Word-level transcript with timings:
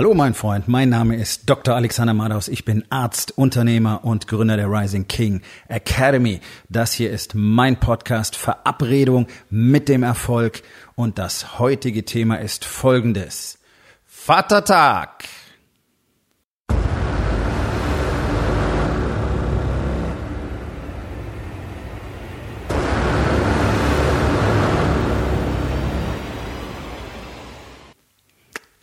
Hallo 0.00 0.14
mein 0.14 0.32
Freund, 0.32 0.66
mein 0.66 0.88
Name 0.88 1.16
ist 1.16 1.50
Dr. 1.50 1.74
Alexander 1.74 2.14
Madaus. 2.14 2.48
Ich 2.48 2.64
bin 2.64 2.86
Arzt, 2.88 3.36
Unternehmer 3.36 4.02
und 4.02 4.28
Gründer 4.28 4.56
der 4.56 4.70
Rising 4.70 5.06
King 5.06 5.42
Academy. 5.68 6.40
Das 6.70 6.94
hier 6.94 7.10
ist 7.10 7.34
mein 7.34 7.78
Podcast 7.78 8.34
Verabredung 8.34 9.26
mit 9.50 9.90
dem 9.90 10.02
Erfolg 10.02 10.62
und 10.94 11.18
das 11.18 11.58
heutige 11.58 12.06
Thema 12.06 12.36
ist 12.36 12.64
folgendes. 12.64 13.58
Vatertag! 14.06 15.24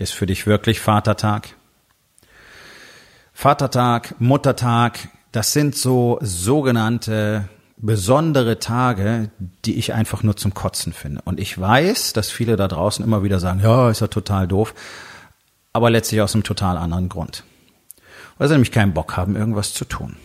Ist 0.07 0.13
für 0.13 0.25
dich 0.25 0.47
wirklich 0.47 0.79
Vatertag? 0.79 1.49
Vatertag, 3.33 4.15
Muttertag, 4.19 5.09
das 5.33 5.51
sind 5.51 5.75
so 5.75 6.17
sogenannte 6.21 7.49
besondere 7.75 8.57
Tage, 8.57 9.31
die 9.65 9.75
ich 9.75 9.93
einfach 9.93 10.23
nur 10.23 10.37
zum 10.37 10.53
Kotzen 10.53 10.93
finde. 10.93 11.21
Und 11.25 11.41
ich 11.41 11.59
weiß, 11.59 12.13
dass 12.13 12.31
viele 12.31 12.55
da 12.55 12.69
draußen 12.69 13.03
immer 13.03 13.21
wieder 13.21 13.41
sagen, 13.41 13.59
ja, 13.59 13.89
ist 13.89 13.99
ja 13.99 14.07
total 14.07 14.47
doof, 14.47 14.73
aber 15.73 15.89
letztlich 15.89 16.21
aus 16.21 16.35
einem 16.35 16.45
total 16.45 16.77
anderen 16.77 17.09
Grund. 17.09 17.43
Weil 18.37 18.47
sie 18.47 18.53
nämlich 18.53 18.71
keinen 18.71 18.93
Bock 18.93 19.17
haben, 19.17 19.35
irgendwas 19.35 19.73
zu 19.73 19.83
tun. 19.83 20.15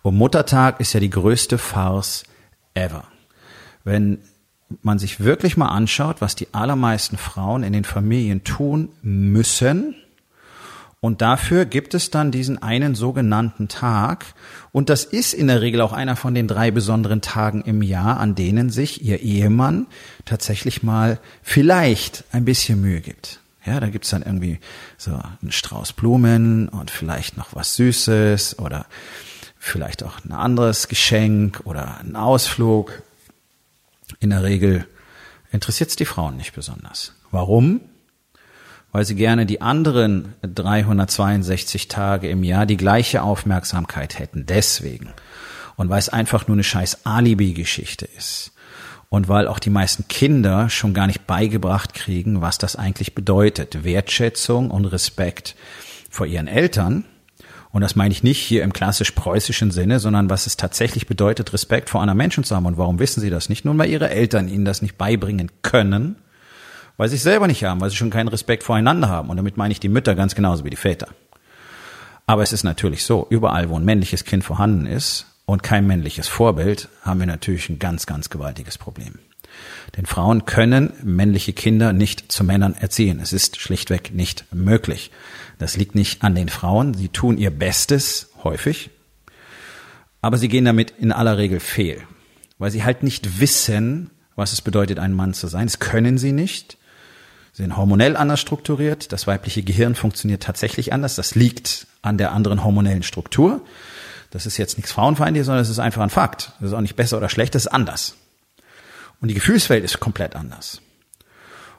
Und 0.00 0.16
Muttertag 0.16 0.80
ist 0.80 0.94
ja 0.94 1.00
die 1.00 1.10
größte 1.10 1.58
Farce 1.58 2.24
ever. 2.72 3.04
Wenn 3.84 4.22
man 4.82 4.98
sich 4.98 5.20
wirklich 5.20 5.56
mal 5.56 5.68
anschaut, 5.68 6.16
was 6.20 6.34
die 6.34 6.48
allermeisten 6.52 7.16
Frauen 7.16 7.62
in 7.62 7.72
den 7.72 7.84
Familien 7.84 8.44
tun 8.44 8.88
müssen, 9.02 9.94
und 11.00 11.22
dafür 11.22 11.66
gibt 11.66 11.94
es 11.94 12.10
dann 12.10 12.32
diesen 12.32 12.60
einen 12.62 12.94
sogenannten 12.94 13.68
Tag. 13.68 14.26
Und 14.72 14.88
das 14.88 15.04
ist 15.04 15.34
in 15.34 15.46
der 15.46 15.60
Regel 15.60 15.80
auch 15.80 15.92
einer 15.92 16.16
von 16.16 16.34
den 16.34 16.48
drei 16.48 16.70
besonderen 16.72 17.20
Tagen 17.20 17.62
im 17.62 17.82
Jahr, 17.82 18.18
an 18.18 18.34
denen 18.34 18.70
sich 18.70 19.04
ihr 19.04 19.20
Ehemann 19.20 19.86
tatsächlich 20.24 20.82
mal 20.82 21.20
vielleicht 21.42 22.24
ein 22.32 22.44
bisschen 22.44 22.80
Mühe 22.80 23.00
gibt. 23.00 23.40
Ja, 23.64 23.78
da 23.78 23.88
gibt's 23.88 24.10
dann 24.10 24.22
irgendwie 24.22 24.58
so 24.96 25.12
einen 25.12 25.52
Strauß 25.52 25.92
Blumen 25.92 26.68
und 26.68 26.90
vielleicht 26.90 27.36
noch 27.36 27.54
was 27.54 27.76
Süßes 27.76 28.58
oder 28.58 28.86
vielleicht 29.58 30.02
auch 30.02 30.24
ein 30.24 30.32
anderes 30.32 30.88
Geschenk 30.88 31.60
oder 31.64 31.98
einen 31.98 32.16
Ausflug 32.16 33.02
in 34.20 34.30
der 34.30 34.42
Regel 34.42 34.86
interessiert 35.50 35.90
es 35.90 35.96
die 35.96 36.04
Frauen 36.04 36.36
nicht 36.36 36.54
besonders. 36.54 37.14
Warum? 37.30 37.80
Weil 38.92 39.04
sie 39.04 39.14
gerne 39.14 39.46
die 39.46 39.60
anderen 39.60 40.34
362 40.42 41.88
Tage 41.88 42.28
im 42.28 42.42
Jahr 42.44 42.66
die 42.66 42.76
gleiche 42.76 43.22
Aufmerksamkeit 43.22 44.18
hätten. 44.18 44.46
Deswegen. 44.46 45.12
Und 45.76 45.90
weil 45.90 45.98
es 45.98 46.08
einfach 46.08 46.48
nur 46.48 46.54
eine 46.54 46.64
scheiß 46.64 47.04
Alibi-Geschichte 47.04 48.06
ist. 48.16 48.52
Und 49.08 49.28
weil 49.28 49.48
auch 49.48 49.58
die 49.58 49.70
meisten 49.70 50.08
Kinder 50.08 50.68
schon 50.68 50.94
gar 50.94 51.06
nicht 51.06 51.26
beigebracht 51.26 51.94
kriegen, 51.94 52.40
was 52.40 52.58
das 52.58 52.76
eigentlich 52.76 53.14
bedeutet. 53.14 53.84
Wertschätzung 53.84 54.70
und 54.70 54.86
Respekt 54.86 55.54
vor 56.10 56.26
ihren 56.26 56.48
Eltern 56.48 57.04
und 57.72 57.82
das 57.82 57.96
meine 57.96 58.12
ich 58.12 58.22
nicht 58.22 58.38
hier 58.38 58.62
im 58.62 58.72
klassisch 58.72 59.10
preußischen 59.10 59.70
Sinne, 59.70 59.98
sondern 60.00 60.30
was 60.30 60.46
es 60.46 60.56
tatsächlich 60.56 61.06
bedeutet, 61.06 61.52
Respekt 61.52 61.90
vor 61.90 62.00
anderen 62.00 62.18
Menschen 62.18 62.44
zu 62.44 62.56
haben. 62.56 62.66
Und 62.66 62.78
warum 62.78 62.98
wissen 62.98 63.20
Sie 63.20 63.30
das 63.30 63.48
nicht? 63.48 63.64
Nun, 63.64 63.78
weil 63.78 63.90
Ihre 63.90 64.10
Eltern 64.10 64.48
Ihnen 64.48 64.64
das 64.64 64.82
nicht 64.82 64.96
beibringen 64.96 65.50
können, 65.62 66.16
weil 66.96 67.08
sie 67.08 67.16
es 67.16 67.22
selber 67.22 67.46
nicht 67.46 67.64
haben, 67.64 67.80
weil 67.80 67.90
sie 67.90 67.96
schon 67.96 68.10
keinen 68.10 68.28
Respekt 68.28 68.62
voreinander 68.62 69.08
haben. 69.08 69.30
Und 69.30 69.36
damit 69.36 69.56
meine 69.56 69.72
ich 69.72 69.80
die 69.80 69.88
Mütter 69.88 70.14
ganz 70.14 70.34
genauso 70.34 70.64
wie 70.64 70.70
die 70.70 70.76
Väter. 70.76 71.08
Aber 72.26 72.42
es 72.42 72.52
ist 72.52 72.64
natürlich 72.64 73.04
so, 73.04 73.26
überall, 73.30 73.68
wo 73.68 73.78
ein 73.78 73.84
männliches 73.84 74.24
Kind 74.24 74.44
vorhanden 74.44 74.86
ist 74.86 75.26
und 75.44 75.62
kein 75.62 75.86
männliches 75.86 76.26
Vorbild, 76.26 76.88
haben 77.02 77.20
wir 77.20 77.26
natürlich 77.26 77.68
ein 77.68 77.78
ganz, 77.78 78.06
ganz 78.06 78.30
gewaltiges 78.30 78.78
Problem. 78.78 79.18
Denn 79.96 80.06
Frauen 80.06 80.44
können 80.44 80.92
männliche 81.02 81.52
Kinder 81.52 81.92
nicht 81.92 82.30
zu 82.30 82.44
Männern 82.44 82.74
erziehen. 82.74 83.20
Es 83.20 83.32
ist 83.32 83.60
schlichtweg 83.60 84.12
nicht 84.12 84.44
möglich. 84.52 85.10
Das 85.58 85.76
liegt 85.76 85.94
nicht 85.94 86.22
an 86.22 86.34
den 86.34 86.48
Frauen. 86.48 86.94
Sie 86.94 87.08
tun 87.08 87.38
ihr 87.38 87.50
Bestes, 87.50 88.30
häufig. 88.44 88.90
Aber 90.20 90.38
sie 90.38 90.48
gehen 90.48 90.64
damit 90.64 90.92
in 90.98 91.12
aller 91.12 91.38
Regel 91.38 91.60
fehl. 91.60 92.02
Weil 92.58 92.70
sie 92.70 92.84
halt 92.84 93.02
nicht 93.02 93.40
wissen, 93.40 94.10
was 94.34 94.52
es 94.52 94.60
bedeutet, 94.60 94.98
ein 94.98 95.12
Mann 95.12 95.34
zu 95.34 95.46
sein. 95.46 95.66
Das 95.66 95.78
können 95.78 96.18
sie 96.18 96.32
nicht. 96.32 96.78
Sie 97.52 97.62
sind 97.62 97.76
hormonell 97.76 98.16
anders 98.16 98.40
strukturiert. 98.40 99.12
Das 99.12 99.26
weibliche 99.26 99.62
Gehirn 99.62 99.94
funktioniert 99.94 100.42
tatsächlich 100.42 100.92
anders. 100.92 101.14
Das 101.14 101.34
liegt 101.34 101.86
an 102.02 102.18
der 102.18 102.32
anderen 102.32 102.64
hormonellen 102.64 103.02
Struktur. 103.02 103.62
Das 104.30 104.44
ist 104.44 104.58
jetzt 104.58 104.76
nichts 104.76 104.92
Frauenfeindliches, 104.92 105.46
sondern 105.46 105.62
es 105.62 105.70
ist 105.70 105.78
einfach 105.78 106.02
ein 106.02 106.10
Fakt. 106.10 106.52
Das 106.60 106.68
ist 106.68 106.74
auch 106.74 106.82
nicht 106.82 106.96
besser 106.96 107.16
oder 107.16 107.30
schlecht, 107.30 107.54
das 107.54 107.66
ist 107.66 107.72
anders. 107.72 108.16
Und 109.20 109.28
die 109.28 109.34
Gefühlswelt 109.34 109.84
ist 109.84 110.00
komplett 110.00 110.36
anders. 110.36 110.80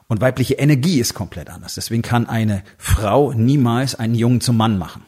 Und 0.08 0.20
weibliche 0.20 0.54
Energie 0.54 1.00
ist 1.00 1.14
komplett 1.14 1.50
anders. 1.50 1.74
Deswegen 1.74 2.02
kann 2.02 2.28
eine 2.28 2.62
Frau 2.78 3.32
niemals 3.32 3.94
einen 3.94 4.14
Jungen 4.14 4.40
zum 4.40 4.56
Mann 4.56 4.78
machen. 4.78 5.02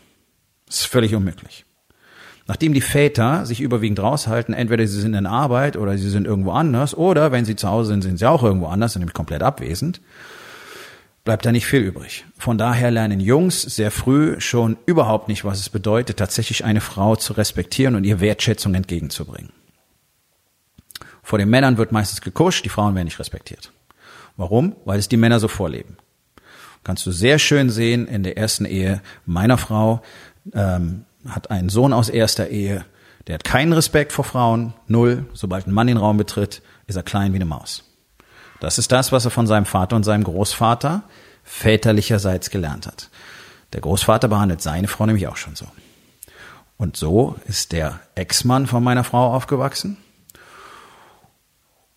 Das 0.66 0.80
ist 0.80 0.86
völlig 0.86 1.14
unmöglich. 1.14 1.64
Nachdem 2.46 2.74
die 2.74 2.80
Väter 2.80 3.46
sich 3.46 3.60
überwiegend 3.60 4.00
raushalten, 4.00 4.54
entweder 4.54 4.86
sie 4.86 5.00
sind 5.00 5.14
in 5.14 5.26
Arbeit 5.26 5.76
oder 5.76 5.96
sie 5.96 6.10
sind 6.10 6.26
irgendwo 6.26 6.50
anders, 6.50 6.96
oder 6.96 7.32
wenn 7.32 7.44
sie 7.44 7.56
zu 7.56 7.68
Hause 7.68 7.92
sind, 7.92 8.02
sind 8.02 8.18
sie 8.18 8.28
auch 8.28 8.42
irgendwo 8.42 8.66
anders, 8.66 8.97
nämlich 8.97 9.14
komplett 9.14 9.42
abwesend, 9.42 10.00
bleibt 11.24 11.47
da 11.47 11.52
nicht 11.52 11.66
viel 11.66 11.80
übrig. 11.80 12.24
Von 12.36 12.58
daher 12.58 12.91
lernen 12.91 13.20
Jungs 13.20 13.62
sehr 13.62 13.91
früh 13.91 14.41
schon 14.41 14.76
überhaupt 14.84 15.28
nicht, 15.28 15.44
was 15.44 15.60
es 15.60 15.68
bedeutet, 15.68 16.16
tatsächlich 16.16 16.64
eine 16.64 16.80
Frau 16.80 17.14
zu 17.14 17.34
respektieren 17.34 17.94
und 17.94 18.04
ihr 18.04 18.20
Wertschätzung 18.20 18.74
entgegenzubringen. 18.74 19.50
Vor 21.30 21.38
den 21.38 21.48
Männern 21.48 21.78
wird 21.78 21.92
meistens 21.92 22.22
gekuscht, 22.22 22.64
die 22.64 22.70
Frauen 22.70 22.96
werden 22.96 23.04
nicht 23.04 23.20
respektiert. 23.20 23.70
Warum? 24.36 24.74
Weil 24.84 24.98
es 24.98 25.08
die 25.08 25.16
Männer 25.16 25.38
so 25.38 25.46
vorleben. 25.46 25.96
Kannst 26.82 27.06
du 27.06 27.12
sehr 27.12 27.38
schön 27.38 27.70
sehen 27.70 28.08
in 28.08 28.24
der 28.24 28.36
ersten 28.36 28.64
Ehe 28.64 29.00
meiner 29.26 29.56
Frau, 29.56 30.02
ähm, 30.52 31.04
hat 31.28 31.52
einen 31.52 31.68
Sohn 31.68 31.92
aus 31.92 32.08
erster 32.08 32.48
Ehe, 32.48 32.84
der 33.28 33.34
hat 33.34 33.44
keinen 33.44 33.72
Respekt 33.72 34.10
vor 34.10 34.24
Frauen, 34.24 34.74
null. 34.88 35.24
Sobald 35.32 35.68
ein 35.68 35.72
Mann 35.72 35.86
den 35.86 35.98
Raum 35.98 36.16
betritt, 36.16 36.62
ist 36.88 36.96
er 36.96 37.04
klein 37.04 37.30
wie 37.32 37.36
eine 37.36 37.44
Maus. 37.44 37.84
Das 38.58 38.78
ist 38.78 38.91
das, 38.91 39.12
was 39.12 39.24
er 39.24 39.30
von 39.30 39.47
seinem 39.47 39.66
Vater 39.66 39.94
und 39.94 40.02
seinem 40.02 40.24
Großvater 40.24 41.04
väterlicherseits 41.44 42.50
gelernt 42.50 42.88
hat. 42.88 43.08
Der 43.72 43.82
Großvater 43.82 44.26
behandelt 44.26 44.62
seine 44.62 44.88
Frau 44.88 45.06
nämlich 45.06 45.28
auch 45.28 45.36
schon 45.36 45.54
so. 45.54 45.66
Und 46.76 46.97
so 46.97 47.36
ist 47.47 47.70
der 47.70 48.00
Ex-Mann 48.16 48.66
von 48.66 48.82
meiner 48.82 49.04
Frau 49.04 49.32
aufgewachsen. 49.32 49.97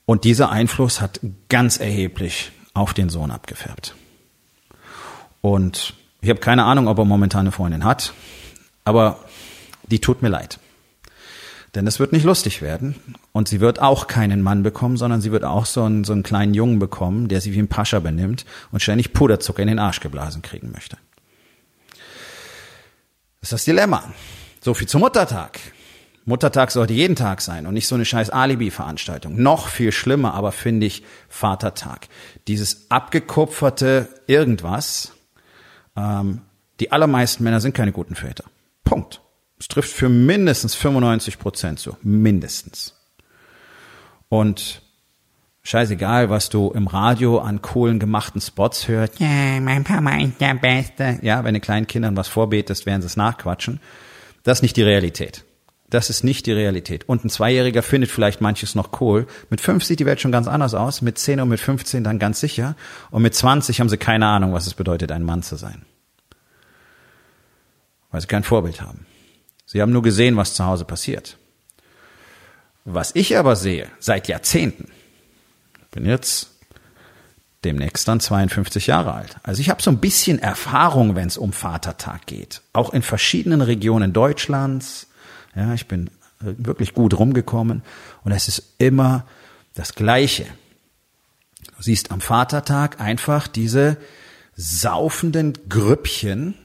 Und 0.06 0.24
dieser 0.26 0.50
Einfluss 0.50 1.02
hat 1.02 1.20
ganz 1.50 1.80
erheblich 1.80 2.52
auf 2.74 2.94
den 2.94 3.10
Sohn 3.10 3.32
abgefärbt. 3.32 3.96
Und 5.42 5.94
ich 6.22 6.30
habe 6.30 6.40
keine 6.40 6.66
Ahnung, 6.66 6.88
ob 6.88 6.98
er 6.98 7.06
momentan 7.06 7.42
eine 7.42 7.52
Freundin 7.52 7.84
hat, 7.84 8.14
aber 8.86 9.20
die 9.84 10.00
tut 10.00 10.22
mir 10.22 10.30
leid. 10.30 10.60
Denn 11.76 11.88
es 11.88 12.00
wird 12.00 12.12
nicht 12.12 12.24
lustig 12.24 12.62
werden. 12.62 12.96
Und 13.32 13.48
sie 13.48 13.60
wird 13.60 13.82
auch 13.82 14.08
keinen 14.08 14.42
Mann 14.42 14.62
bekommen, 14.62 14.96
sondern 14.96 15.22
sie 15.22 15.32
wird 15.32 15.44
auch 15.44 15.66
so 15.66 15.84
einen, 15.84 16.04
so 16.04 16.14
einen 16.14 16.24
kleinen 16.24 16.54
Jungen 16.54 16.80
bekommen, 16.80 17.30
der 17.30 17.42
sich 17.42 17.54
wie 17.54 17.60
ein 17.60 17.68
Pascha 17.68 18.00
benimmt 18.00 18.46
und 18.72 18.82
ständig 18.82 19.14
Puderzucker 19.14 19.62
in 19.62 19.68
den 19.68 19.80
Arsch 19.80 20.00
geblasen 20.00 20.44
kriegen 20.44 20.72
möchte. 20.72 20.98
Das 23.42 23.48
ist 23.48 23.54
das 23.54 23.66
Dilemma. 23.66 24.04
So 24.62 24.74
viel 24.74 24.88
zum 24.88 25.02
Muttertag. 25.02 25.60
Muttertag 26.26 26.72
sollte 26.72 26.94
jeden 26.94 27.16
Tag 27.16 27.42
sein 27.42 27.68
und 27.68 27.74
nicht 27.74 27.88
so 27.88 27.96
eine 27.96 28.06
scheiß 28.06 28.30
Alibi-Veranstaltung. 28.30 29.42
Noch 29.42 29.68
viel 29.68 29.92
schlimmer 29.92 30.34
aber 30.34 30.52
finde 30.52 30.86
ich 30.86 31.04
Vatertag. 31.28 32.08
Dieses 32.48 32.90
abgekupferte 32.90 34.08
irgendwas. 34.28 35.14
Ähm, 35.98 36.42
die 36.80 36.92
allermeisten 36.92 37.44
Männer 37.44 37.60
sind 37.60 37.76
keine 37.76 37.92
guten 37.92 38.16
Väter. 38.16 38.46
Punkt. 38.84 39.22
Es 39.60 39.68
trifft 39.68 39.92
für 39.92 40.10
mindestens 40.10 40.76
95 40.76 41.40
Prozent 41.40 41.80
zu. 41.80 41.98
Mindestens. 42.02 42.96
Und 44.30 44.82
scheißegal, 45.62 46.30
was 46.30 46.50
du 46.50 46.72
im 46.72 46.88
Radio 46.88 47.40
an 47.40 47.62
coolen 47.62 48.00
gemachten 48.00 48.42
Spots 48.42 48.88
hörst. 48.88 49.20
Ja, 49.20 49.60
mein 49.60 49.84
Papa 49.84 50.20
ist 50.20 50.40
der 50.40 50.56
Beste. 50.56 51.20
Ja, 51.22 51.44
wenn 51.44 51.54
du 51.54 51.60
kleinen 51.60 51.88
Kindern 51.88 52.18
was 52.18 52.28
vorbetest, 52.28 52.86
werden 52.86 53.02
sie 53.02 53.08
es 53.08 53.18
nachquatschen. 53.18 53.80
Das 54.44 54.60
ist 54.60 54.62
nicht 54.64 54.78
die 54.78 54.84
Realität. 54.84 55.46
Das 55.94 56.10
ist 56.10 56.24
nicht 56.24 56.48
die 56.48 56.52
Realität. 56.52 57.08
Und 57.08 57.24
ein 57.24 57.30
Zweijähriger 57.30 57.84
findet 57.84 58.10
vielleicht 58.10 58.42
manches 58.42 58.74
noch 58.74 59.00
cool. 59.00 59.28
Mit 59.52 59.62
fünf 59.62 59.84
sieht 59.84 60.00
die 60.00 60.08
Welt 60.08 60.20
schon 60.20 60.32
ganz 60.32 60.48
anders 60.48 60.74
aus. 60.74 61.04
Mit 61.04 61.20
zehn 61.20 61.40
und 61.40 61.50
mit 61.50 61.60
15 61.60 62.04
dann 62.04 62.18
ganz 62.18 62.40
sicher. 62.40 62.76
Und 63.12 63.22
mit 63.22 63.36
20 63.36 63.80
haben 63.80 63.90
sie 63.90 63.98
keine 63.98 64.26
Ahnung, 64.26 64.54
was 64.54 64.66
es 64.66 64.74
bedeutet, 64.74 65.12
ein 65.12 65.22
Mann 65.22 65.44
zu 65.44 65.56
sein. 65.56 65.84
Weil 68.10 68.22
sie 68.22 68.28
kein 68.28 68.42
Vorbild 68.42 68.82
haben. 68.82 69.06
Sie 69.68 69.84
haben 69.84 69.92
nur 69.92 70.02
gesehen, 70.02 70.36
was 70.36 70.56
zu 70.56 70.66
Hause 70.66 70.84
passiert. 70.84 71.38
Was 72.86 73.12
ich 73.14 73.38
aber 73.38 73.56
sehe, 73.56 73.88
seit 74.00 74.28
Jahrzehnten, 74.28 74.90
bin 75.92 76.08
jetzt 76.08 76.50
demnächst 77.64 78.08
dann 78.08 78.20
52 78.20 78.88
Jahre 78.88 79.14
alt. 79.14 79.38
Also 79.44 79.62
ich 79.62 79.70
habe 79.70 79.84
so 79.84 79.92
ein 79.92 80.00
bisschen 80.00 80.40
Erfahrung, 80.40 81.16
wenn 81.16 81.28
es 81.28 81.38
um 81.38 81.54
Vatertag 81.54 82.26
geht. 82.26 82.64
Auch 82.74 82.96
in 82.96 83.04
verschiedenen 83.04 83.62
Regionen 83.62 84.12
Deutschlands. 84.12 85.08
Ja, 85.56 85.74
ich 85.74 85.88
bin 85.88 86.08
äh, 86.42 86.54
wirklich 86.58 86.94
gut 86.94 87.18
rumgekommen. 87.18 87.84
Und 88.24 88.32
es 88.32 88.48
ist 88.48 88.76
immer 88.78 89.26
das 89.74 89.96
Gleiche. 89.96 90.46
Du 91.78 91.84
siehst 91.84 92.12
am 92.12 92.22
Vatertag 92.22 93.00
einfach 93.00 93.48
diese 93.48 93.98
saufenden 94.56 95.54
Grüppchen, 95.70 96.56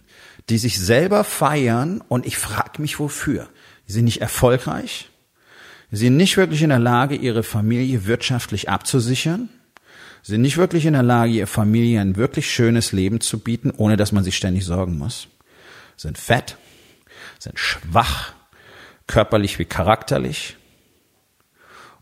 die 0.48 0.58
sich 0.58 0.78
selber 0.78 1.24
feiern. 1.24 2.02
Und 2.08 2.26
ich 2.26 2.36
frage 2.36 2.80
mich 2.80 2.98
wofür. 2.98 3.48
Die 3.88 3.92
sind 3.92 4.04
nicht 4.04 4.20
erfolgreich, 4.20 5.08
sie 5.90 5.96
sind 5.96 6.18
nicht 6.18 6.36
wirklich 6.36 6.62
in 6.62 6.68
der 6.68 6.78
Lage, 6.78 7.14
ihre 7.14 7.42
Familie 7.42 8.04
wirtschaftlich 8.04 8.68
abzusichern, 8.68 9.48
sie 10.22 10.32
sind 10.32 10.42
nicht 10.42 10.58
wirklich 10.58 10.84
in 10.84 10.92
der 10.92 11.02
Lage, 11.02 11.32
ihrer 11.32 11.46
Familie 11.46 12.02
ein 12.02 12.16
wirklich 12.16 12.52
schönes 12.52 12.92
Leben 12.92 13.22
zu 13.22 13.38
bieten, 13.38 13.72
ohne 13.74 13.96
dass 13.96 14.12
man 14.12 14.24
sich 14.24 14.36
ständig 14.36 14.66
sorgen 14.66 14.98
muss, 14.98 15.28
sind 15.96 16.18
fett, 16.18 16.58
sind 17.38 17.58
schwach, 17.58 18.34
körperlich 19.08 19.58
wie 19.58 19.64
charakterlich, 19.64 20.58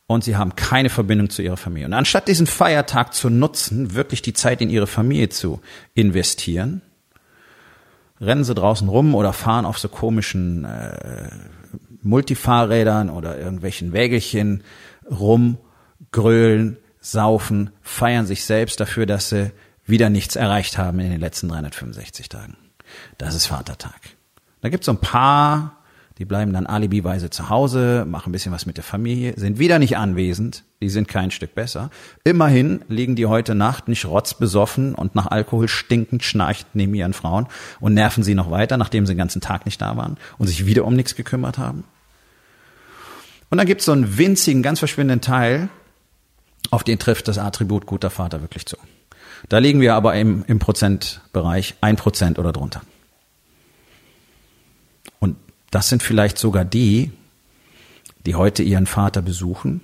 und 0.06 0.22
sie 0.22 0.36
haben 0.36 0.54
keine 0.54 0.88
Verbindung 0.88 1.30
zu 1.30 1.42
ihrer 1.42 1.56
Familie. 1.56 1.86
Und 1.86 1.92
anstatt 1.92 2.28
diesen 2.28 2.46
Feiertag 2.46 3.12
zu 3.12 3.28
nutzen, 3.28 3.94
wirklich 3.94 4.22
die 4.22 4.34
Zeit 4.34 4.60
in 4.60 4.70
ihre 4.70 4.86
Familie 4.86 5.30
zu 5.30 5.60
investieren, 5.94 6.82
rennen 8.20 8.44
sie 8.44 8.54
draußen 8.54 8.88
rum 8.88 9.14
oder 9.14 9.32
fahren 9.32 9.66
auf 9.66 9.78
so 9.78 9.88
komischen 9.88 10.64
äh, 10.64 11.28
Multifahrrädern 12.02 13.10
oder 13.10 13.36
irgendwelchen 13.36 13.92
Wägelchen 13.92 14.62
rum, 15.10 15.58
grölen, 16.12 16.76
saufen, 17.00 17.70
feiern 17.82 18.26
sich 18.26 18.44
selbst 18.44 18.78
dafür, 18.80 19.06
dass 19.06 19.28
sie 19.28 19.50
wieder 19.84 20.08
nichts 20.08 20.36
erreicht 20.36 20.78
haben 20.78 21.00
in 21.00 21.10
den 21.10 21.20
letzten 21.20 21.48
365 21.48 22.28
Tagen. 22.28 22.56
Das 23.18 23.34
ist 23.34 23.46
Vatertag. 23.46 24.00
Da 24.60 24.68
gibt's 24.68 24.86
so 24.86 24.92
ein 24.92 25.00
paar 25.00 25.78
die 26.18 26.24
bleiben 26.24 26.52
dann 26.54 26.66
alibiweise 26.66 27.28
zu 27.28 27.50
Hause, 27.50 28.06
machen 28.08 28.30
ein 28.30 28.32
bisschen 28.32 28.52
was 28.52 28.64
mit 28.64 28.78
der 28.78 28.84
Familie, 28.84 29.34
sind 29.36 29.58
wieder 29.58 29.78
nicht 29.78 29.98
anwesend, 29.98 30.64
die 30.80 30.88
sind 30.88 31.08
kein 31.08 31.30
Stück 31.30 31.54
besser. 31.54 31.90
Immerhin 32.24 32.80
liegen 32.88 33.16
die 33.16 33.26
heute 33.26 33.54
Nacht 33.54 33.88
nicht 33.88 34.06
rotzbesoffen 34.06 34.94
und 34.94 35.14
nach 35.14 35.26
Alkohol 35.26 35.68
stinkend 35.68 36.22
schnarcht 36.22 36.68
neben 36.72 36.94
ihren 36.94 37.12
Frauen 37.12 37.46
und 37.80 37.92
nerven 37.92 38.24
sie 38.24 38.34
noch 38.34 38.50
weiter, 38.50 38.78
nachdem 38.78 39.04
sie 39.04 39.12
den 39.12 39.18
ganzen 39.18 39.42
Tag 39.42 39.66
nicht 39.66 39.80
da 39.82 39.96
waren 39.96 40.16
und 40.38 40.46
sich 40.46 40.64
wieder 40.64 40.86
um 40.86 40.94
nichts 40.94 41.16
gekümmert 41.16 41.58
haben. 41.58 41.84
Und 43.50 43.58
dann 43.58 43.66
gibt 43.66 43.80
es 43.80 43.84
so 43.84 43.92
einen 43.92 44.16
winzigen, 44.16 44.62
ganz 44.62 44.78
verschwindenden 44.78 45.20
Teil, 45.20 45.68
auf 46.70 46.82
den 46.82 46.98
trifft 46.98 47.28
das 47.28 47.38
Attribut 47.38 47.86
guter 47.86 48.10
Vater 48.10 48.40
wirklich 48.40 48.66
zu. 48.66 48.76
Da 49.48 49.58
liegen 49.58 49.80
wir 49.80 49.94
aber 49.94 50.14
im, 50.14 50.44
im 50.48 50.58
Prozentbereich 50.58 51.74
ein 51.80 51.96
Prozent 51.96 52.38
oder 52.38 52.52
drunter. 52.52 52.80
Das 55.76 55.90
sind 55.90 56.02
vielleicht 56.02 56.38
sogar 56.38 56.64
die, 56.64 57.10
die 58.24 58.34
heute 58.34 58.62
ihren 58.62 58.86
Vater 58.86 59.20
besuchen. 59.20 59.82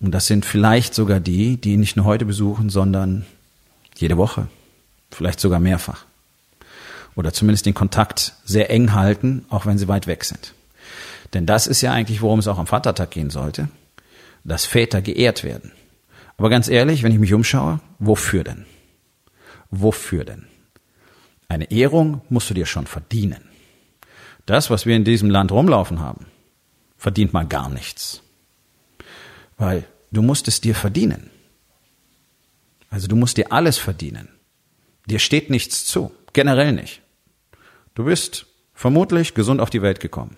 Und 0.00 0.10
das 0.10 0.26
sind 0.26 0.44
vielleicht 0.44 0.92
sogar 0.92 1.20
die, 1.20 1.56
die 1.56 1.74
ihn 1.74 1.78
nicht 1.78 1.94
nur 1.94 2.04
heute 2.04 2.24
besuchen, 2.24 2.68
sondern 2.68 3.26
jede 3.94 4.16
Woche, 4.16 4.48
vielleicht 5.12 5.38
sogar 5.38 5.60
mehrfach. 5.60 6.04
Oder 7.14 7.32
zumindest 7.32 7.66
den 7.66 7.74
Kontakt 7.74 8.34
sehr 8.44 8.70
eng 8.70 8.92
halten, 8.92 9.44
auch 9.50 9.66
wenn 9.66 9.78
sie 9.78 9.86
weit 9.86 10.08
weg 10.08 10.24
sind. 10.24 10.52
Denn 11.32 11.46
das 11.46 11.68
ist 11.68 11.80
ja 11.80 11.92
eigentlich, 11.92 12.20
worum 12.20 12.40
es 12.40 12.48
auch 12.48 12.58
am 12.58 12.66
Vatertag 12.66 13.12
gehen 13.12 13.30
sollte, 13.30 13.68
dass 14.42 14.64
Väter 14.64 15.00
geehrt 15.00 15.44
werden. 15.44 15.70
Aber 16.38 16.50
ganz 16.50 16.66
ehrlich, 16.66 17.04
wenn 17.04 17.12
ich 17.12 17.20
mich 17.20 17.34
umschaue, 17.34 17.78
wofür 18.00 18.42
denn? 18.42 18.66
Wofür 19.70 20.24
denn? 20.24 20.46
Eine 21.46 21.70
Ehrung 21.70 22.22
musst 22.30 22.50
du 22.50 22.54
dir 22.54 22.66
schon 22.66 22.88
verdienen. 22.88 23.53
Das, 24.46 24.70
was 24.70 24.86
wir 24.86 24.96
in 24.96 25.04
diesem 25.04 25.30
Land 25.30 25.52
rumlaufen 25.52 26.00
haben, 26.00 26.26
verdient 26.96 27.32
mal 27.32 27.46
gar 27.46 27.68
nichts. 27.70 28.22
Weil 29.56 29.84
du 30.10 30.22
musst 30.22 30.48
es 30.48 30.60
dir 30.60 30.74
verdienen. 30.74 31.30
Also 32.90 33.08
du 33.08 33.16
musst 33.16 33.36
dir 33.36 33.52
alles 33.52 33.78
verdienen. 33.78 34.28
Dir 35.06 35.18
steht 35.18 35.50
nichts 35.50 35.84
zu. 35.86 36.12
Generell 36.32 36.72
nicht. 36.72 37.00
Du 37.94 38.04
bist 38.04 38.46
vermutlich 38.74 39.34
gesund 39.34 39.60
auf 39.60 39.70
die 39.70 39.82
Welt 39.82 40.00
gekommen. 40.00 40.36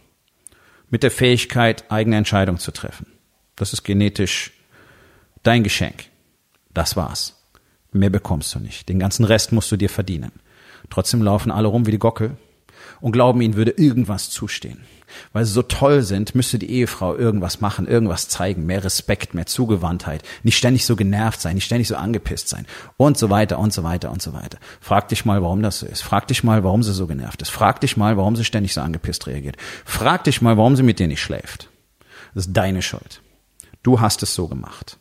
Mit 0.91 1.03
der 1.03 1.11
Fähigkeit, 1.11 1.91
eigene 1.91 2.17
Entscheidungen 2.17 2.59
zu 2.59 2.71
treffen. 2.71 3.07
Das 3.57 3.73
ist 3.73 3.83
genetisch 3.83 4.53
dein 5.43 5.65
Geschenk. 5.65 6.05
Das 6.73 6.97
war's. 6.97 7.43
Mehr 7.93 8.11
bekommst 8.11 8.55
du 8.55 8.59
nicht. 8.61 8.89
Den 8.89 8.99
ganzen 8.99 9.25
Rest 9.25 9.53
musst 9.53 9.73
du 9.73 9.77
dir 9.77 9.89
verdienen. 9.89 10.33
Trotzdem 10.91 11.23
laufen 11.23 11.51
alle 11.51 11.69
rum 11.69 11.87
wie 11.87 11.93
die 11.93 11.99
Gockel 11.99 12.37
und 13.01 13.13
glauben, 13.13 13.41
ihnen 13.41 13.57
würde 13.57 13.73
irgendwas 13.73 14.31
zustehen. 14.31 14.81
Weil 15.33 15.45
sie 15.45 15.53
so 15.53 15.63
toll 15.63 16.03
sind, 16.03 16.35
müsste 16.35 16.59
die 16.59 16.71
Ehefrau 16.71 17.15
irgendwas 17.15 17.61
machen, 17.61 17.87
irgendwas 17.87 18.29
zeigen, 18.29 18.67
mehr 18.67 18.83
Respekt, 18.83 19.35
mehr 19.35 19.47
Zugewandtheit, 19.47 20.23
nicht 20.43 20.57
ständig 20.57 20.85
so 20.85 20.97
genervt 20.97 21.41
sein, 21.41 21.55
nicht 21.55 21.65
ständig 21.65 21.89
so 21.89 21.97
angepisst 21.97 22.49
sein 22.49 22.67
und 22.97 23.17
so 23.17 23.31
weiter 23.31 23.59
und 23.59 23.73
so 23.73 23.83
weiter 23.83 24.11
und 24.11 24.21
so 24.21 24.33
weiter. 24.33 24.59
Frag 24.81 25.09
dich 25.09 25.25
mal, 25.25 25.43
warum 25.43 25.63
das 25.63 25.79
so 25.79 25.87
ist. 25.87 26.03
Frag 26.03 26.27
dich 26.27 26.45
mal, 26.45 26.65
warum 26.65 26.83
sie 26.83 26.93
so 26.93 27.07
genervt 27.07 27.41
ist. 27.43 27.51
Frag 27.51 27.81
dich 27.81 27.97
mal, 27.97 28.17
warum 28.17 28.37
sie 28.37 28.45
ständig 28.45 28.75
so 28.75 28.81
angepisst 28.81 29.27
reagiert. 29.27 29.57
Frag 29.85 30.25
dich 30.25 30.43
mal, 30.43 30.57
warum 30.57 30.77
sie 30.77 30.83
mit 30.83 30.99
dir 30.99 31.09
nicht 31.09 31.23
schläft. 31.23 31.69
Das 32.35 32.47
ist 32.47 32.53
deine 32.53 32.83
Schuld. 32.83 33.23
Du 33.83 34.01
hast 34.01 34.23
es 34.23 34.35
so 34.35 34.49
gemacht. 34.49 34.99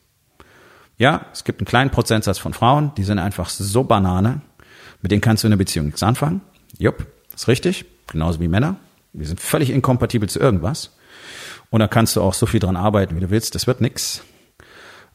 Ja, 0.98 1.26
es 1.34 1.44
gibt 1.44 1.60
einen 1.60 1.68
kleinen 1.68 1.90
Prozentsatz 1.90 2.38
von 2.38 2.54
Frauen, 2.54 2.94
die 2.96 3.04
sind 3.04 3.20
einfach 3.20 3.50
so 3.50 3.84
Banane, 3.84 4.42
mit 5.02 5.12
denen 5.12 5.22
kannst 5.22 5.44
du 5.44 5.48
in 5.48 5.54
einer 5.54 5.58
Beziehung 5.58 5.88
nichts 5.88 6.04
anfangen. 6.04 6.42
Jupp, 6.78 7.06
ist 7.36 7.48
richtig, 7.48 7.86
genauso 8.08 8.40
wie 8.40 8.48
Männer. 8.48 8.78
Wir 9.14 9.28
sind 9.28 9.40
völlig 9.40 9.70
inkompatibel 9.70 10.28
zu 10.30 10.40
irgendwas. 10.40 10.92
Und 11.70 11.80
da 11.80 11.88
kannst 11.88 12.16
du 12.16 12.22
auch 12.22 12.34
so 12.34 12.46
viel 12.46 12.60
dran 12.60 12.76
arbeiten, 12.76 13.16
wie 13.16 13.22
du 13.22 13.30
willst. 13.30 13.56
Das 13.56 13.68
wird 13.68 13.82
nix. 13.82 14.22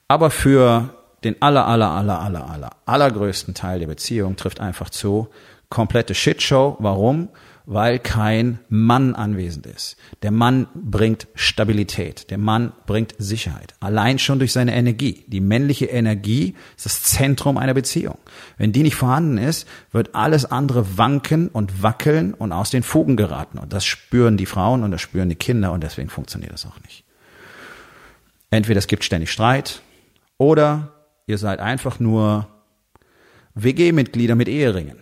Aber 0.08 0.30
für 0.30 0.94
den 1.24 1.40
aller, 1.40 1.66
aller, 1.66 1.90
aller, 1.90 2.20
aller, 2.20 2.50
aller, 2.50 2.70
allergrößten 2.86 3.54
Teil 3.54 3.78
der 3.78 3.86
Beziehung 3.86 4.36
trifft 4.36 4.60
einfach 4.60 4.90
zu, 4.90 5.28
komplette 5.68 6.14
Shitshow. 6.14 6.76
Warum? 6.80 7.28
Weil 7.70 8.00
kein 8.00 8.58
Mann 8.68 9.14
anwesend 9.14 9.64
ist. 9.64 9.96
Der 10.22 10.32
Mann 10.32 10.66
bringt 10.74 11.28
Stabilität, 11.36 12.28
der 12.32 12.38
Mann 12.38 12.72
bringt 12.84 13.14
Sicherheit. 13.16 13.74
Allein 13.78 14.18
schon 14.18 14.40
durch 14.40 14.52
seine 14.52 14.74
Energie. 14.74 15.24
Die 15.28 15.40
männliche 15.40 15.86
Energie 15.86 16.56
ist 16.76 16.86
das 16.86 17.04
Zentrum 17.04 17.56
einer 17.56 17.74
Beziehung. 17.74 18.18
Wenn 18.58 18.72
die 18.72 18.82
nicht 18.82 18.96
vorhanden 18.96 19.38
ist, 19.38 19.68
wird 19.92 20.16
alles 20.16 20.46
andere 20.46 20.98
wanken 20.98 21.46
und 21.46 21.80
wackeln 21.80 22.34
und 22.34 22.50
aus 22.50 22.70
den 22.70 22.82
Fugen 22.82 23.16
geraten. 23.16 23.58
Und 23.58 23.72
das 23.72 23.84
spüren 23.84 24.36
die 24.36 24.46
Frauen 24.46 24.82
und 24.82 24.90
das 24.90 25.00
spüren 25.00 25.28
die 25.28 25.36
Kinder 25.36 25.70
und 25.70 25.84
deswegen 25.84 26.08
funktioniert 26.10 26.52
das 26.52 26.66
auch 26.66 26.80
nicht. 26.80 27.04
Entweder 28.50 28.80
es 28.80 28.88
gibt 28.88 29.04
ständig 29.04 29.30
Streit 29.30 29.80
oder 30.38 30.92
ihr 31.28 31.38
seid 31.38 31.60
einfach 31.60 32.00
nur 32.00 32.48
WG-Mitglieder 33.54 34.34
mit 34.34 34.48
Eheringen. 34.48 34.98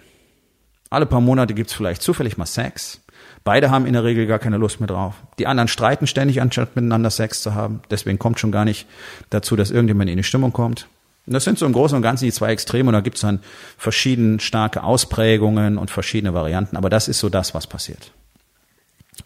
Alle 0.91 1.07
paar 1.07 1.21
Monate 1.21 1.55
gibt's 1.55 1.73
vielleicht 1.73 2.03
zufällig 2.03 2.39
mal 2.39 2.47
Sex. 2.47 3.01
Beide 3.45 3.71
haben 3.71 3.87
in 3.87 3.93
der 3.93 4.05
Regel 4.05 4.27
gar 4.27 4.39
keine 4.39 4.57
Lust 4.57 4.81
mehr 4.81 4.87
drauf. 4.87 5.15
Die 5.39 5.47
anderen 5.47 5.69
streiten 5.69 6.07
ständig, 6.07 6.41
anstatt 6.41 6.77
miteinander 6.77 7.11
Sex 7.11 7.43
zu 7.43 7.55
haben. 7.55 7.83
Deswegen 7.91 8.19
kommt 8.19 8.41
schon 8.41 8.53
gar 8.53 8.65
nicht 8.65 8.87
dazu, 9.31 9.57
dass 9.57 9.71
irgendjemand 9.71 10.11
in 10.11 10.17
die 10.17 10.23
Stimmung 10.23 10.53
kommt. 10.53 10.89
Und 11.27 11.35
das 11.35 11.45
sind 11.45 11.59
so 11.59 11.67
im 11.67 11.73
Großen 11.73 11.95
und 11.95 12.03
Ganzen 12.03 12.25
die 12.25 12.33
zwei 12.33 12.53
Extreme 12.53 12.89
und 12.89 12.95
da 12.95 13.01
gibt's 13.01 13.21
dann 13.21 13.41
verschieden 13.77 14.41
starke 14.41 14.83
Ausprägungen 14.83 15.77
und 15.77 15.91
verschiedene 15.91 16.33
Varianten. 16.33 16.77
Aber 16.77 16.89
das 16.89 17.07
ist 17.09 17.21
so 17.21 17.29
das, 17.29 17.55
was 17.55 17.67
passiert. 17.67 18.13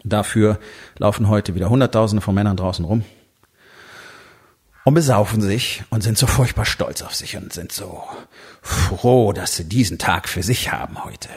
Dafür 0.03 0.59
laufen 0.97 1.29
heute 1.29 1.55
wieder 1.55 1.69
Hunderttausende 1.69 2.21
von 2.21 2.35
Männern 2.35 2.57
draußen 2.57 2.83
rum 2.83 3.05
und 4.83 4.93
besaufen 4.93 5.41
sich 5.41 5.83
und 5.89 6.01
sind 6.01 6.17
so 6.17 6.27
furchtbar 6.27 6.65
stolz 6.65 7.01
auf 7.01 7.15
sich 7.15 7.37
und 7.37 7.53
sind 7.53 7.71
so 7.71 8.03
froh, 8.61 9.33
dass 9.33 9.55
sie 9.55 9.65
diesen 9.65 9.97
Tag 9.97 10.27
für 10.27 10.43
sich 10.43 10.71
haben 10.71 11.03
heute. 11.03 11.29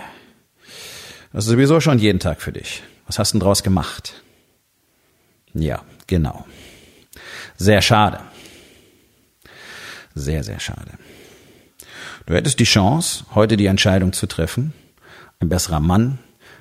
Das 1.33 1.45
ist 1.45 1.51
sowieso 1.51 1.81
schon 1.81 1.99
jeden 1.99 2.19
Tag 2.19 2.41
für 2.41 2.53
dich. 2.53 2.83
Was 3.07 3.19
hast 3.19 3.33
du 3.33 3.39
denn 3.39 3.45
draus 3.45 3.63
gemacht? 3.63 4.23
Ja, 5.55 5.83
genau. 6.07 6.45
Sehr 7.57 7.83
schade. 7.83 8.21
Sehr, 10.15 10.43
sehr 10.43 10.61
schade. 10.61 10.93
Du 12.27 12.35
hättest 12.35 12.59
die 12.59 12.65
Chance, 12.65 13.25
heute 13.35 13.57
die 13.57 13.67
Entscheidung 13.67 14.13
zu 14.13 14.27
treffen, 14.27 14.73
ein 15.39 15.49
besserer 15.49 15.81
Mann, 15.81 16.19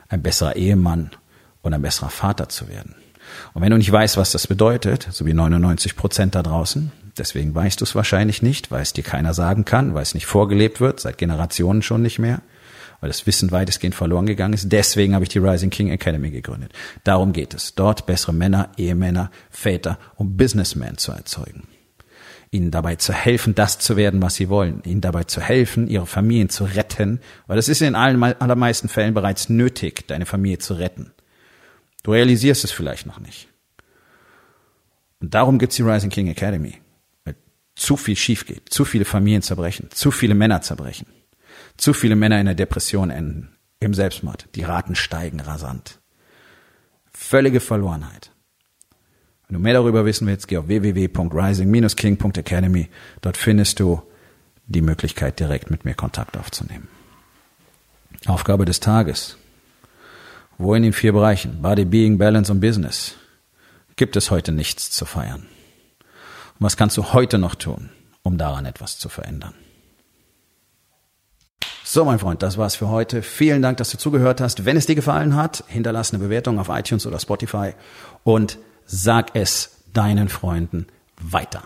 ein 0.09 0.21
besserer 0.21 0.55
Ehemann 0.55 1.11
und 1.61 1.73
ein 1.73 1.81
besserer 1.81 2.09
Vater 2.09 2.49
zu 2.49 2.67
werden. 2.67 2.95
Und 3.53 3.61
wenn 3.61 3.71
du 3.71 3.77
nicht 3.77 3.91
weißt, 3.91 4.17
was 4.17 4.31
das 4.31 4.47
bedeutet, 4.47 5.07
so 5.11 5.25
wie 5.25 5.33
99 5.33 5.95
Prozent 5.95 6.35
da 6.35 6.43
draußen, 6.43 6.91
deswegen 7.17 7.53
weißt 7.55 7.79
du 7.81 7.85
es 7.85 7.95
wahrscheinlich 7.95 8.41
nicht, 8.41 8.71
weil 8.71 8.81
es 8.81 8.93
dir 8.93 9.03
keiner 9.03 9.33
sagen 9.33 9.65
kann, 9.65 9.93
weil 9.93 10.03
es 10.03 10.13
nicht 10.13 10.25
vorgelebt 10.25 10.81
wird, 10.81 10.99
seit 10.99 11.17
Generationen 11.17 11.81
schon 11.81 12.01
nicht 12.01 12.19
mehr, 12.19 12.41
weil 13.01 13.09
das 13.09 13.27
Wissen 13.27 13.51
weitestgehend 13.51 13.95
verloren 13.95 14.25
gegangen 14.25 14.53
ist. 14.53 14.71
Deswegen 14.71 15.13
habe 15.13 15.23
ich 15.23 15.29
die 15.29 15.39
Rising 15.39 15.69
King 15.69 15.89
Academy 15.89 16.31
gegründet. 16.31 16.71
Darum 17.03 17.33
geht 17.33 17.53
es, 17.53 17.75
dort 17.75 18.05
bessere 18.05 18.33
Männer, 18.33 18.69
Ehemänner, 18.77 19.31
Väter 19.49 19.99
und 20.15 20.37
Businessmen 20.37 20.97
zu 20.97 21.11
erzeugen. 21.11 21.67
ihnen 22.51 22.71
dabei 22.71 22.95
zu 22.95 23.11
helfen, 23.11 23.53
das 23.53 23.79
zu 23.79 23.97
werden, 23.97 24.21
was 24.21 24.35
sie 24.35 24.49
wollen, 24.49 24.81
ihnen 24.85 25.01
dabei 25.01 25.25
zu 25.25 25.41
helfen, 25.41 25.87
ihre 25.87 26.05
Familien 26.05 26.49
zu 26.49 26.63
retten, 26.63 27.19
weil 27.47 27.57
das 27.57 27.67
ist 27.67 27.81
in 27.81 27.95
allen, 27.95 28.23
allermeisten 28.23 28.87
Fällen 28.87 29.13
bereits 29.13 29.49
nötig, 29.49 30.07
deine 30.07 30.25
Familie 30.25 30.59
zu 30.59 30.75
retten. 30.75 31.11
Du 32.05 32.11
realisierst 32.11 32.63
es 32.63 32.71
vielleicht 32.71 33.07
noch 33.07 33.19
nicht. 33.19 33.49
Und 35.19 35.33
darum 35.33 35.57
gibt's 35.57 35.77
die 35.77 35.81
Rising 35.81 36.11
King 36.11 36.27
Academy. 36.27 36.75
Weil 37.23 37.33
zu 37.73 37.97
viel 37.97 38.15
schief 38.15 38.45
geht, 38.45 38.69
zu 38.69 38.85
viele 38.85 39.05
Familien 39.05 39.41
zerbrechen, 39.41 39.89
zu 39.89 40.11
viele 40.11 40.35
Männer 40.35 40.61
zerbrechen, 40.61 41.07
zu 41.77 41.93
viele 41.93 42.15
Männer 42.15 42.39
in 42.39 42.45
der 42.45 42.53
Depression 42.53 43.09
enden, 43.09 43.57
im 43.79 43.95
Selbstmord. 43.95 44.47
Die 44.53 44.61
Raten 44.61 44.93
steigen 44.93 45.39
rasant. 45.39 45.99
Völlige 47.11 47.59
Verlorenheit. 47.59 48.29
Wenn 49.47 49.55
du 49.55 49.59
mehr 49.59 49.73
darüber 49.73 50.05
wissen 50.05 50.27
willst, 50.27 50.47
geh 50.47 50.57
auf 50.57 50.67
www.rising-king.academy. 50.67 52.89
Dort 53.21 53.37
findest 53.37 53.79
du 53.79 54.03
die 54.67 54.81
Möglichkeit, 54.81 55.39
direkt 55.39 55.71
mit 55.71 55.85
mir 55.85 55.95
Kontakt 55.95 56.37
aufzunehmen. 56.37 56.87
Aufgabe 58.27 58.65
des 58.65 58.79
Tages. 58.79 59.39
Wo 60.57 60.73
in 60.73 60.83
den 60.83 60.93
vier 60.93 61.13
Bereichen 61.13 61.61
Body, 61.61 61.85
Being, 61.85 62.17
Balance 62.17 62.51
und 62.51 62.59
Business 62.59 63.15
gibt 63.95 64.15
es 64.15 64.31
heute 64.31 64.51
nichts 64.51 64.91
zu 64.91 65.05
feiern? 65.05 65.47
Und 66.59 66.61
was 66.65 66.77
kannst 66.77 66.97
du 66.97 67.13
heute 67.13 67.37
noch 67.37 67.55
tun, 67.55 67.89
um 68.23 68.37
daran 68.37 68.65
etwas 68.65 68.97
zu 68.97 69.09
verändern? 69.09 69.53
So, 71.83 72.03
mein 72.03 72.19
Freund, 72.19 72.41
das 72.41 72.57
war's 72.57 72.75
für 72.75 72.89
heute. 72.89 73.21
Vielen 73.21 73.61
Dank, 73.61 73.77
dass 73.77 73.91
du 73.91 73.97
zugehört 73.97 74.41
hast. 74.41 74.65
Wenn 74.65 74.75
es 74.75 74.85
dir 74.85 74.95
gefallen 74.95 75.35
hat, 75.35 75.63
hinterlass 75.67 76.13
eine 76.13 76.23
Bewertung 76.23 76.59
auf 76.59 76.69
iTunes 76.69 77.05
oder 77.05 77.19
Spotify 77.19 77.73
und 78.23 78.57
sag 78.85 79.35
es 79.35 79.83
deinen 79.93 80.27
Freunden 80.27 80.87
weiter. 81.21 81.63